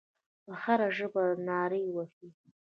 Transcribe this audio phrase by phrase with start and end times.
[0.45, 2.29] په هره ژبه نارې وهي.